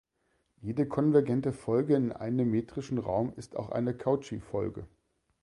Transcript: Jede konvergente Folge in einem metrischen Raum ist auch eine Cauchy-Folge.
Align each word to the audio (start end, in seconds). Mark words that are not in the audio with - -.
Jede 0.61 0.87
konvergente 0.87 1.53
Folge 1.53 1.95
in 1.95 2.11
einem 2.11 2.49
metrischen 2.49 2.97
Raum 2.97 3.33
ist 3.35 3.55
auch 3.55 3.69
eine 3.69 3.95
Cauchy-Folge. 3.95 4.87